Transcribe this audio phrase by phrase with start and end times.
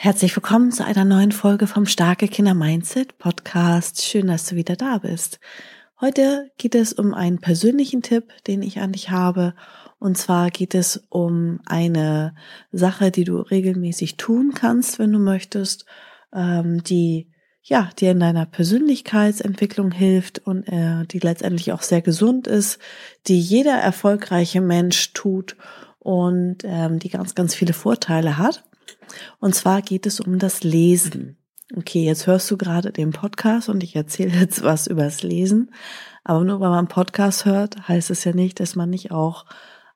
[0.00, 4.00] Herzlich willkommen zu einer neuen Folge vom Starke Kinder Mindset Podcast.
[4.04, 5.40] Schön, dass du wieder da bist.
[6.00, 9.54] Heute geht es um einen persönlichen Tipp, den ich an dich habe
[9.98, 12.36] und zwar geht es um eine
[12.70, 15.84] Sache, die du regelmäßig tun kannst, wenn du möchtest,
[16.32, 17.32] ähm, die
[17.64, 22.78] ja dir in deiner Persönlichkeitsentwicklung hilft und äh, die letztendlich auch sehr gesund ist,
[23.26, 25.56] die jeder erfolgreiche Mensch tut
[25.98, 28.62] und ähm, die ganz, ganz viele Vorteile hat.
[29.40, 31.38] Und zwar geht es um das Lesen.
[31.76, 35.70] Okay, jetzt hörst du gerade den Podcast und ich erzähle jetzt was übers Lesen.
[36.24, 39.44] Aber nur weil man Podcast hört, heißt es ja nicht, dass man nicht auch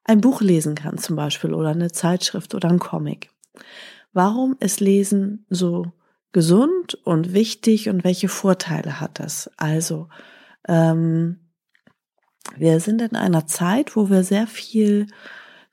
[0.04, 3.30] ein Buch lesen kann zum Beispiel oder eine Zeitschrift oder ein Comic.
[4.12, 5.92] Warum ist Lesen so
[6.32, 9.50] gesund und wichtig und welche Vorteile hat das?
[9.56, 10.08] Also,
[10.66, 11.38] ähm,
[12.56, 15.06] wir sind in einer Zeit, wo wir sehr viel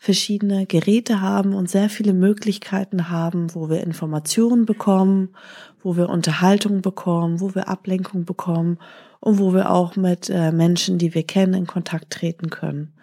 [0.01, 5.35] verschiedene Geräte haben und sehr viele Möglichkeiten haben, wo wir Informationen bekommen,
[5.83, 8.79] wo wir Unterhaltung bekommen, wo wir Ablenkung bekommen
[9.19, 12.93] und wo wir auch mit äh, Menschen, die wir kennen, in Kontakt treten können.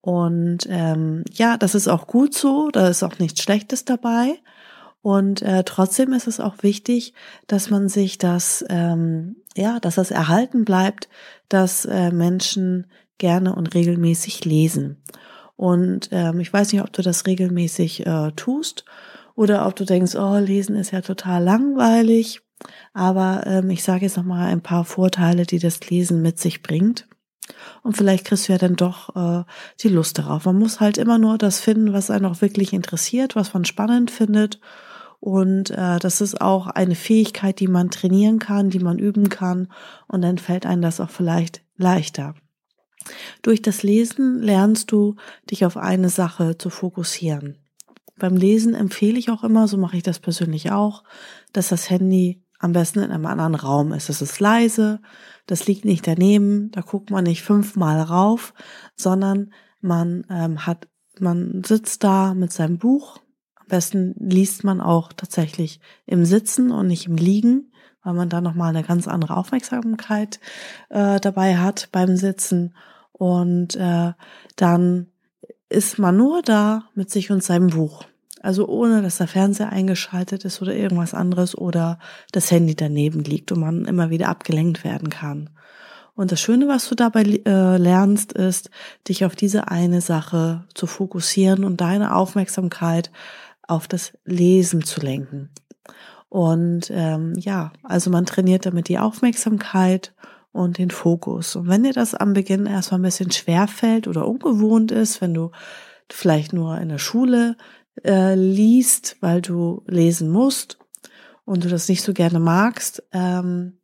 [0.00, 4.34] Und ähm, ja, das ist auch gut so, da ist auch nichts Schlechtes dabei.
[5.02, 7.14] Und äh, trotzdem ist es auch wichtig,
[7.46, 11.08] dass man sich das, ähm, ja, dass das erhalten bleibt,
[11.48, 12.88] dass äh, Menschen
[13.18, 14.96] gerne und regelmäßig lesen.
[15.56, 18.84] Und ähm, ich weiß nicht, ob du das regelmäßig äh, tust
[19.34, 22.40] oder ob du denkst, oh, lesen ist ja total langweilig.
[22.92, 26.62] Aber ähm, ich sage jetzt noch mal ein paar Vorteile, die das Lesen mit sich
[26.62, 27.06] bringt.
[27.82, 29.44] Und vielleicht kriegst du ja dann doch äh,
[29.80, 30.46] die Lust darauf.
[30.46, 34.10] Man muss halt immer nur das finden, was einen auch wirklich interessiert, was man spannend
[34.10, 34.60] findet.
[35.20, 39.68] Und äh, das ist auch eine Fähigkeit, die man trainieren kann, die man üben kann.
[40.08, 42.34] Und dann fällt einem das auch vielleicht leichter.
[43.42, 45.16] Durch das Lesen lernst du,
[45.50, 47.58] dich auf eine Sache zu fokussieren.
[48.18, 51.04] Beim Lesen empfehle ich auch immer, so mache ich das persönlich auch,
[51.52, 54.08] dass das Handy am besten in einem anderen Raum ist.
[54.08, 55.00] Es ist leise,
[55.46, 58.54] das liegt nicht daneben, da guckt man nicht fünfmal rauf,
[58.96, 60.88] sondern man ähm, hat,
[61.18, 63.18] man sitzt da mit seinem Buch.
[63.56, 68.40] Am besten liest man auch tatsächlich im Sitzen und nicht im Liegen, weil man da
[68.40, 70.40] nochmal eine ganz andere Aufmerksamkeit
[70.88, 72.74] äh, dabei hat beim Sitzen.
[73.18, 74.12] Und äh,
[74.56, 75.06] dann
[75.68, 78.04] ist man nur da mit sich und seinem Buch.
[78.42, 81.98] Also ohne, dass der Fernseher eingeschaltet ist oder irgendwas anderes oder
[82.32, 85.50] das Handy daneben liegt und man immer wieder abgelenkt werden kann.
[86.14, 88.70] Und das Schöne, was du dabei äh, lernst, ist,
[89.08, 93.10] dich auf diese eine Sache zu fokussieren und deine Aufmerksamkeit
[93.66, 95.50] auf das Lesen zu lenken.
[96.28, 100.14] Und ähm, ja, also man trainiert damit die Aufmerksamkeit
[100.56, 101.54] und den Fokus.
[101.56, 105.34] Und wenn dir das am Beginn erstmal ein bisschen schwer fällt oder ungewohnt ist, wenn
[105.34, 105.50] du
[106.10, 107.56] vielleicht nur in der Schule
[108.04, 110.78] äh, liest, weil du lesen musst
[111.44, 113.78] und du das nicht so gerne magst, ähm,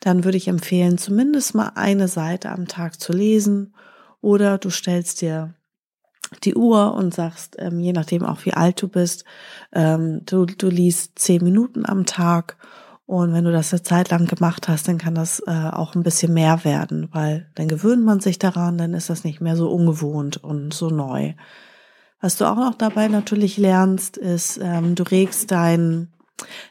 [0.00, 3.74] dann würde ich empfehlen, zumindest mal eine Seite am Tag zu lesen
[4.20, 5.54] oder du stellst dir
[6.44, 9.24] die Uhr und sagst, ähm, je nachdem auch wie alt du bist,
[9.72, 12.56] ähm, du, du liest zehn Minuten am Tag
[13.08, 16.02] und wenn du das eine Zeit lang gemacht hast, dann kann das äh, auch ein
[16.02, 19.70] bisschen mehr werden, weil dann gewöhnt man sich daran, dann ist das nicht mehr so
[19.70, 21.32] ungewohnt und so neu.
[22.20, 26.12] Was du auch noch dabei natürlich lernst, ist, ähm, du regst dein,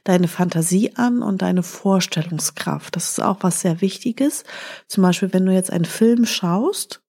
[0.04, 2.96] deine Fantasie an und deine Vorstellungskraft.
[2.96, 4.44] Das ist auch was sehr Wichtiges.
[4.88, 7.02] Zum Beispiel, wenn du jetzt einen Film schaust,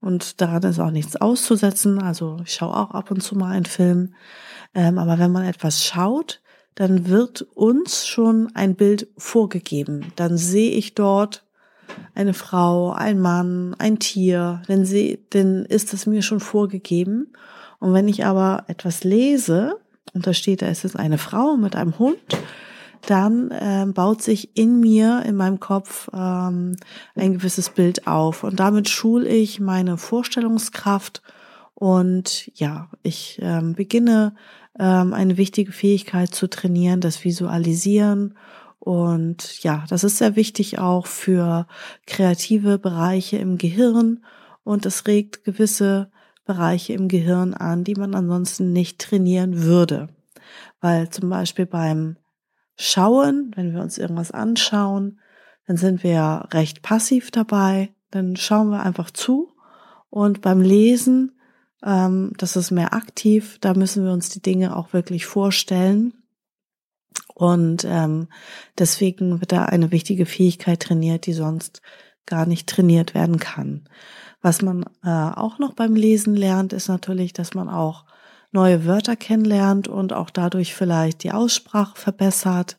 [0.00, 3.64] und daran ist auch nichts auszusetzen, also ich schaue auch ab und zu mal einen
[3.64, 4.16] Film,
[4.74, 6.41] ähm, aber wenn man etwas schaut,
[6.74, 10.12] dann wird uns schon ein Bild vorgegeben.
[10.16, 11.44] Dann sehe ich dort
[12.14, 17.32] eine Frau, ein Mann, ein Tier, dann, seh, dann ist es mir schon vorgegeben.
[17.78, 19.76] Und wenn ich aber etwas lese,
[20.14, 22.18] und da steht, da ist es eine Frau mit einem Hund,
[23.06, 26.76] dann äh, baut sich in mir, in meinem Kopf ähm,
[27.16, 28.44] ein gewisses Bild auf.
[28.44, 31.22] Und damit schule ich meine Vorstellungskraft
[31.74, 34.34] und ja, ich ähm, beginne
[34.78, 38.36] ähm, eine wichtige Fähigkeit zu trainieren, das Visualisieren.
[38.78, 41.66] Und ja, das ist sehr wichtig auch für
[42.06, 44.24] kreative Bereiche im Gehirn
[44.64, 46.10] und es regt gewisse
[46.44, 50.08] Bereiche im Gehirn an, die man ansonsten nicht trainieren würde.
[50.80, 52.16] Weil zum Beispiel beim
[52.76, 55.20] Schauen, wenn wir uns irgendwas anschauen,
[55.66, 57.94] dann sind wir recht passiv dabei.
[58.10, 59.52] Dann schauen wir einfach zu.
[60.10, 61.38] Und beim Lesen,
[61.84, 63.58] ähm, das ist mehr aktiv.
[63.60, 66.14] Da müssen wir uns die Dinge auch wirklich vorstellen.
[67.34, 68.28] Und ähm,
[68.78, 71.82] deswegen wird da eine wichtige Fähigkeit trainiert, die sonst
[72.26, 73.88] gar nicht trainiert werden kann.
[74.40, 78.04] Was man äh, auch noch beim Lesen lernt, ist natürlich, dass man auch
[78.50, 82.78] neue Wörter kennenlernt und auch dadurch vielleicht die Aussprache verbessert.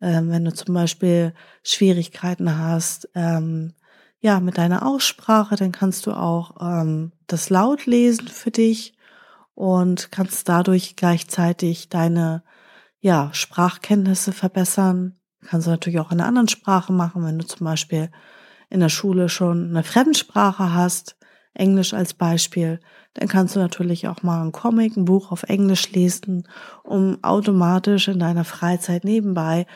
[0.00, 3.74] Ähm, wenn du zum Beispiel Schwierigkeiten hast, ähm,
[4.22, 8.94] ja, mit deiner Aussprache, dann kannst du auch ähm, das laut lesen für dich
[9.54, 12.44] und kannst dadurch gleichzeitig deine
[13.00, 15.16] ja, Sprachkenntnisse verbessern.
[15.44, 18.12] Kannst du natürlich auch in einer anderen Sprache machen, wenn du zum Beispiel
[18.70, 21.16] in der Schule schon eine Fremdsprache hast,
[21.54, 22.80] Englisch als Beispiel,
[23.14, 26.48] dann kannst du natürlich auch mal ein Comic, ein Buch auf Englisch lesen,
[26.82, 29.66] um automatisch in deiner Freizeit nebenbei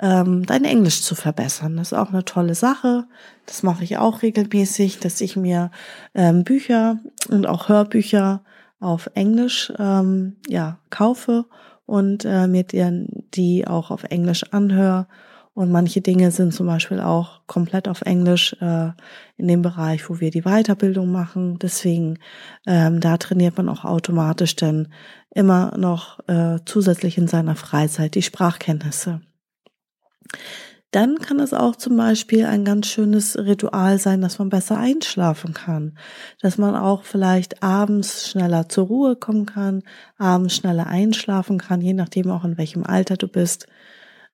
[0.00, 1.76] ähm, dein Englisch zu verbessern.
[1.76, 3.06] Das ist auch eine tolle Sache.
[3.46, 5.70] Das mache ich auch regelmäßig, dass ich mir
[6.14, 6.98] ähm, Bücher
[7.30, 8.42] und auch Hörbücher
[8.80, 11.46] auf Englisch ähm, ja kaufe
[11.86, 15.06] und äh, mir die auch auf Englisch anhöre
[15.54, 18.90] und manche Dinge sind zum Beispiel auch komplett auf Englisch äh,
[19.36, 21.60] in dem Bereich, wo wir die Weiterbildung machen.
[21.60, 22.18] Deswegen,
[22.66, 24.88] ähm, da trainiert man auch automatisch dann
[25.30, 29.20] immer noch äh, zusätzlich in seiner Freizeit die Sprachkenntnisse.
[30.90, 35.52] Dann kann es auch zum Beispiel ein ganz schönes Ritual sein, dass man besser einschlafen
[35.52, 35.98] kann,
[36.40, 39.82] dass man auch vielleicht abends schneller zur Ruhe kommen kann,
[40.18, 43.66] abends schneller einschlafen kann, je nachdem auch in welchem Alter du bist.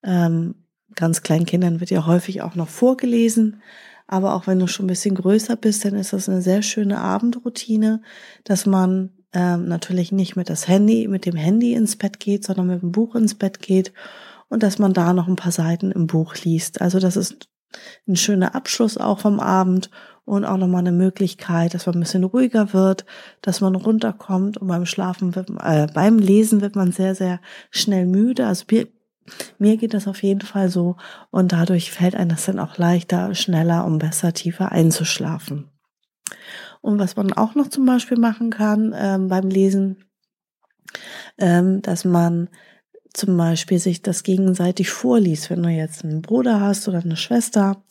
[0.02, 0.59] Ähm,
[0.94, 3.62] ganz kleinen Kindern wird ja häufig auch noch vorgelesen.
[4.06, 6.98] Aber auch wenn du schon ein bisschen größer bist, dann ist das eine sehr schöne
[6.98, 8.02] Abendroutine,
[8.42, 12.66] dass man ähm, natürlich nicht mit das Handy, mit dem Handy ins Bett geht, sondern
[12.66, 13.92] mit dem Buch ins Bett geht
[14.48, 16.80] und dass man da noch ein paar Seiten im Buch liest.
[16.80, 17.48] Also das ist
[18.08, 19.90] ein schöner Abschluss auch vom Abend
[20.24, 23.04] und auch nochmal eine Möglichkeit, dass man ein bisschen ruhiger wird,
[23.42, 27.40] dass man runterkommt und beim Schlafen, wird, äh, beim Lesen wird man sehr, sehr
[27.70, 28.46] schnell müde.
[28.46, 28.64] Also
[29.58, 30.96] mir geht das auf jeden Fall so
[31.30, 35.70] und dadurch fällt einem das dann auch leichter, schneller und besser tiefer einzuschlafen.
[36.80, 40.04] Und was man auch noch zum Beispiel machen kann ähm, beim Lesen,
[41.38, 42.48] ähm, dass man
[43.12, 45.50] zum Beispiel sich das gegenseitig vorliest.
[45.50, 47.82] Wenn du jetzt einen Bruder hast oder eine Schwester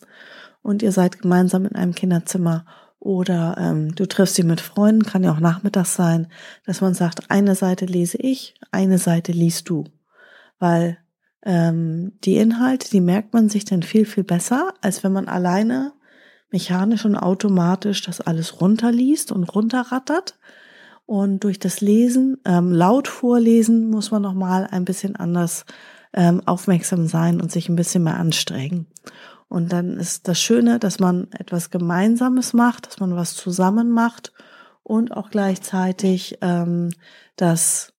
[0.61, 2.65] und ihr seid gemeinsam in einem Kinderzimmer
[2.99, 6.27] oder ähm, du triffst sie mit Freunden, kann ja auch nachmittags sein,
[6.65, 9.85] dass man sagt, eine Seite lese ich, eine Seite liest du.
[10.57, 10.97] Weil
[11.43, 15.93] ähm, die Inhalte, die merkt man sich dann viel, viel besser, als wenn man alleine
[16.51, 20.37] mechanisch und automatisch das alles runterliest und runterrattert.
[21.05, 25.65] Und durch das Lesen, ähm, laut vorlesen, muss man nochmal ein bisschen anders
[26.13, 28.87] ähm, aufmerksam sein und sich ein bisschen mehr anstrengen.
[29.47, 34.31] Und dann ist das Schöne, dass man etwas Gemeinsames macht, dass man was zusammen macht
[34.83, 36.91] und auch gleichzeitig, ähm,
[37.35, 37.93] dass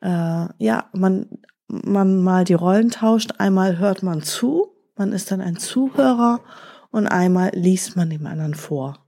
[0.00, 1.28] äh, ja man
[1.70, 3.32] man mal die Rollen tauscht.
[3.38, 6.40] Einmal hört man zu, man ist dann ein Zuhörer
[6.90, 8.98] und einmal liest man dem anderen vor.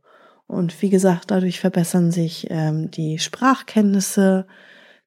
[0.46, 4.46] Und wie gesagt, dadurch verbessern sich ähm, die Sprachkenntnisse,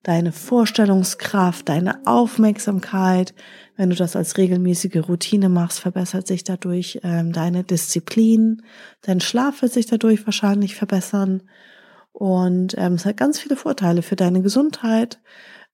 [0.04, 3.34] deine Vorstellungskraft, deine Aufmerksamkeit.
[3.75, 8.62] Wenn du das als regelmäßige Routine machst, verbessert sich dadurch ähm, deine Disziplin.
[9.02, 11.44] Dein Schlaf wird sich dadurch wahrscheinlich verbessern.
[12.12, 15.19] Und ähm, es hat ganz viele Vorteile für deine Gesundheit,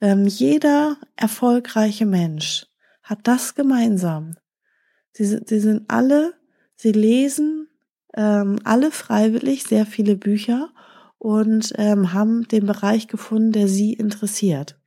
[0.02, 2.66] ähm, jeder erfolgreiche Mensch
[3.04, 4.36] hat das gemeinsam.
[5.14, 6.34] Sie, sie sind alle,
[6.76, 7.68] sie lesen
[8.14, 10.70] ähm, alle freiwillig sehr viele Bücher
[11.18, 14.78] und ähm, haben den Bereich gefunden, der sie interessiert.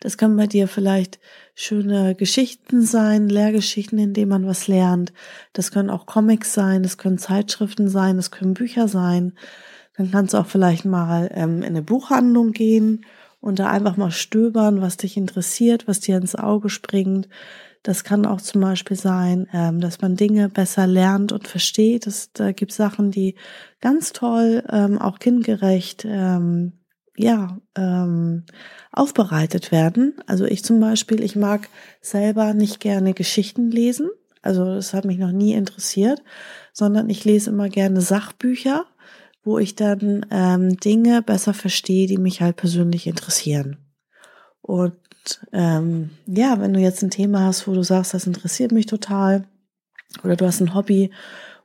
[0.00, 1.20] Das können bei dir vielleicht
[1.54, 5.12] schöne Geschichten sein, Lehrgeschichten, in denen man was lernt.
[5.52, 9.34] Das können auch Comics sein, das können Zeitschriften sein, das können Bücher sein.
[9.96, 13.04] Dann kannst du auch vielleicht mal ähm, in eine Buchhandlung gehen
[13.42, 17.28] und da einfach mal stöbern, was dich interessiert, was dir ins Auge springt.
[17.82, 22.06] Das kann auch zum Beispiel sein, ähm, dass man Dinge besser lernt und versteht.
[22.06, 23.34] Das, da gibt Sachen, die
[23.80, 26.72] ganz toll, ähm, auch kindgerecht, ähm,
[27.14, 27.58] ja,
[28.90, 30.14] aufbereitet werden.
[30.26, 31.68] Also ich zum Beispiel, ich mag
[32.00, 34.08] selber nicht gerne Geschichten lesen.
[34.40, 36.22] Also das hat mich noch nie interessiert,
[36.72, 38.86] sondern ich lese immer gerne Sachbücher
[39.44, 43.76] wo ich dann ähm, Dinge besser verstehe, die mich halt persönlich interessieren.
[44.60, 44.94] Und
[45.52, 49.44] ähm, ja, wenn du jetzt ein Thema hast, wo du sagst, das interessiert mich total,
[50.22, 51.10] oder du hast ein Hobby,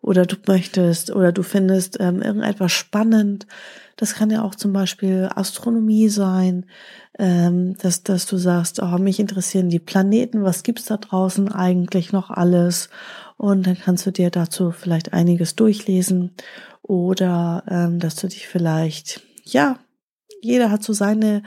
[0.01, 3.48] oder du möchtest oder du findest ähm, irgendetwas spannend.
[3.96, 6.65] Das kann ja auch zum Beispiel Astronomie sein,
[7.17, 12.13] ähm, dass, dass du sagst, oh, mich interessieren die Planeten, was gibt's da draußen eigentlich
[12.13, 12.89] noch alles?
[13.38, 16.31] Und dann kannst du dir dazu vielleicht einiges durchlesen
[16.88, 19.77] oder ähm, dass du dich vielleicht, ja,
[20.41, 21.44] jeder hat so seine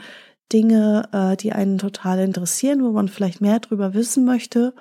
[0.53, 4.73] Dinge, äh, die einen total interessieren, wo man vielleicht mehr drüber wissen möchte.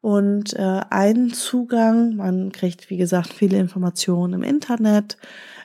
[0.00, 5.16] Und äh, ein Zugang, man kriegt, wie gesagt, viele Informationen im Internet,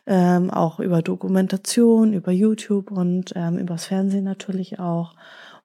[0.06, 5.16] ähm, auch über Dokumentation, über YouTube und ähm, übers Fernsehen natürlich auch.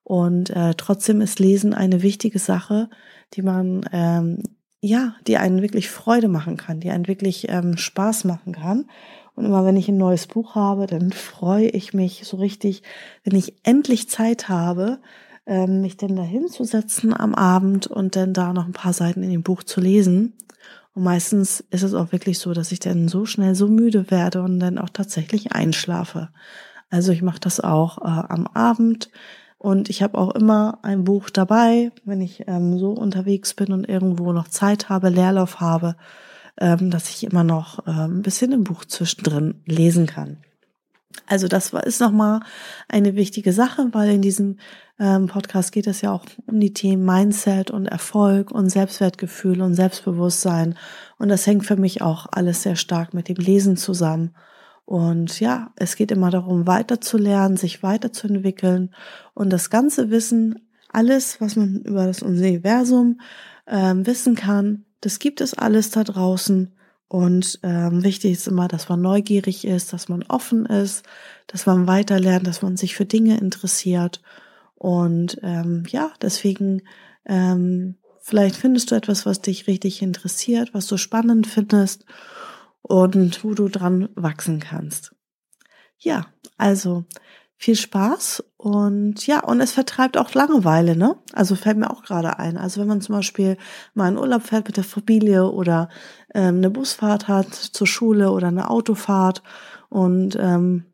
[0.03, 2.89] Und äh, trotzdem ist Lesen eine wichtige Sache,
[3.35, 4.43] die man ähm,
[4.83, 8.85] ja, die einen wirklich Freude machen kann, die einen wirklich ähm, Spaß machen kann.
[9.33, 12.83] Und immer wenn ich ein neues Buch habe, dann freue ich mich so richtig,
[13.23, 14.99] wenn ich endlich Zeit habe,
[15.45, 19.31] ähm, mich denn da hinzusetzen am Abend und dann da noch ein paar Seiten in
[19.31, 20.33] dem Buch zu lesen.
[20.93, 24.41] Und meistens ist es auch wirklich so, dass ich dann so schnell so müde werde
[24.41, 26.27] und dann auch tatsächlich einschlafe.
[26.89, 29.09] Also ich mache das auch äh, am Abend
[29.63, 33.87] und ich habe auch immer ein Buch dabei, wenn ich ähm, so unterwegs bin und
[33.87, 35.95] irgendwo noch Zeit habe, Leerlauf habe,
[36.59, 40.39] ähm, dass ich immer noch ähm, ein bisschen im Buch zwischendrin lesen kann.
[41.27, 42.41] Also das ist nochmal
[42.89, 44.57] eine wichtige Sache, weil in diesem
[44.99, 49.75] ähm, Podcast geht es ja auch um die Themen Mindset und Erfolg und Selbstwertgefühl und
[49.75, 50.75] Selbstbewusstsein.
[51.17, 54.35] Und das hängt für mich auch alles sehr stark mit dem Lesen zusammen.
[54.85, 58.93] Und ja, es geht immer darum, weiterzulernen, sich weiterzuentwickeln
[59.33, 63.19] und das ganze Wissen, alles, was man über das Universum
[63.65, 66.73] ähm, wissen kann, das gibt es alles da draußen.
[67.07, 71.03] Und ähm, wichtig ist immer, dass man neugierig ist, dass man offen ist,
[71.47, 74.21] dass man weiterlernt, dass man sich für Dinge interessiert.
[74.75, 76.81] Und ähm, ja, deswegen
[77.25, 82.05] ähm, vielleicht findest du etwas, was dich richtig interessiert, was du spannend findest
[82.83, 85.15] und wo du dran wachsen kannst.
[85.97, 87.05] Ja, also
[87.55, 91.15] viel Spaß und ja, und es vertreibt auch Langeweile, ne?
[91.31, 92.57] Also fällt mir auch gerade ein.
[92.57, 93.57] Also wenn man zum Beispiel
[93.93, 95.87] mal in Urlaub fährt mit der Familie oder
[96.33, 99.43] ähm, eine Busfahrt hat zur Schule oder eine Autofahrt
[99.89, 100.85] und ähm,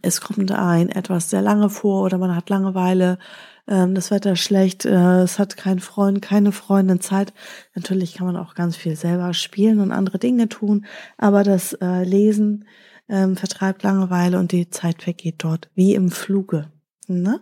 [0.00, 3.18] es kommt ein etwas sehr lange vor oder man hat Langeweile,
[3.66, 7.32] ähm, das Wetter schlecht, äh, es hat keinen Freund, keine Freundin Zeit.
[7.74, 10.86] Natürlich kann man auch ganz viel selber spielen und andere Dinge tun,
[11.18, 12.66] aber das äh, Lesen
[13.08, 16.70] ähm, vertreibt Langeweile und die Zeit vergeht dort wie im Fluge.
[17.06, 17.40] Ne?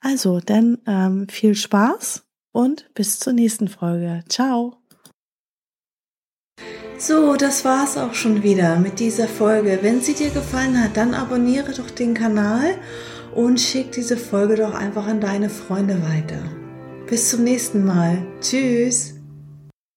[0.00, 4.24] Also, dann ähm, viel Spaß und bis zur nächsten Folge.
[4.28, 4.76] Ciao!
[6.98, 9.80] So, das war's auch schon wieder mit dieser Folge.
[9.82, 12.76] Wenn sie dir gefallen hat, dann abonniere doch den Kanal
[13.34, 16.42] und schick diese Folge doch einfach an deine Freunde weiter.
[17.06, 18.18] Bis zum nächsten Mal.
[18.40, 19.11] Tschüss.